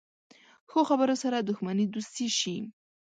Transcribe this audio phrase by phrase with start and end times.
[0.69, 2.57] ښو خبرو سره دښمني دوستي شي.